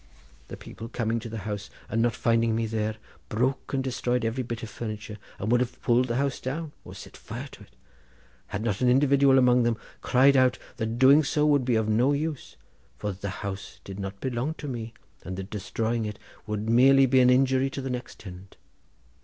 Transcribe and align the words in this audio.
The 0.47 0.57
people 0.57 0.89
coming 0.89 1.19
to 1.19 1.29
the 1.29 1.37
house, 1.45 1.69
and 1.87 2.01
not 2.01 2.15
finding 2.15 2.55
me 2.55 2.65
there, 2.65 2.95
broke 3.29 3.71
and 3.71 3.83
destroyed 3.83 4.25
every 4.25 4.41
bit 4.41 4.63
of 4.63 4.69
furniture, 4.71 5.19
and 5.37 5.51
would 5.51 5.61
have 5.61 5.79
pulled 5.83 6.07
the 6.07 6.15
house 6.15 6.39
down, 6.39 6.71
or 6.83 6.95
set 6.95 7.15
fire 7.15 7.47
to 7.51 7.61
it, 7.61 7.75
had 8.47 8.63
not 8.63 8.81
an 8.81 8.89
individual 8.89 9.37
among 9.37 9.61
them 9.61 9.77
cried 10.01 10.35
out 10.35 10.57
that 10.77 10.97
doing 10.97 11.23
so 11.23 11.45
would 11.45 11.65
be 11.65 11.75
of 11.75 11.87
no 11.87 12.13
use, 12.13 12.57
for 12.97 13.11
that 13.11 13.21
the 13.21 13.29
house 13.29 13.79
did 13.83 13.99
not 13.99 14.19
belong 14.19 14.55
to 14.55 14.67
me, 14.67 14.95
and 15.23 15.37
that 15.37 15.51
destroying 15.51 16.05
it 16.05 16.17
would 16.47 16.67
merely 16.67 17.05
be 17.05 17.19
an 17.19 17.29
injury 17.29 17.69
to 17.69 17.79
the 17.79 17.91
next 17.91 18.21
tenant. 18.21 18.57